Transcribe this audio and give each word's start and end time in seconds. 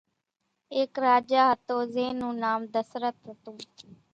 ايڪ 0.75 0.91
راجا 1.05 1.43
ھتو 1.51 1.77
زين 1.93 2.11
نون 2.19 2.35
نام 2.43 2.61
دسرت 2.73 3.15
ھتون 3.29 3.55